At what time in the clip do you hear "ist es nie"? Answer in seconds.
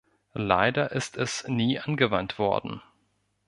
0.93-1.79